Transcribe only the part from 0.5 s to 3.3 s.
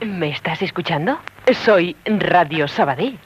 escuchando? Soy Radio Sabadell.